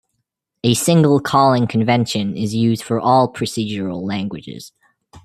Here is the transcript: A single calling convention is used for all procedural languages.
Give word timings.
A 0.63 0.73
single 0.73 1.19
calling 1.19 1.67
convention 1.67 2.35
is 2.35 2.55
used 2.55 2.81
for 2.81 2.99
all 2.99 3.31
procedural 3.31 4.01
languages. 4.01 4.71